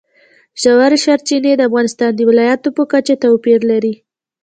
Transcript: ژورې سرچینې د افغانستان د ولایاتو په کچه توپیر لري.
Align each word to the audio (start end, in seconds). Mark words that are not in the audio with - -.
ژورې 0.61 0.97
سرچینې 1.05 1.51
د 1.57 1.61
افغانستان 1.69 2.11
د 2.15 2.21
ولایاتو 2.29 2.69
په 2.77 2.83
کچه 2.91 3.15
توپیر 3.23 3.59
لري. 3.71 3.93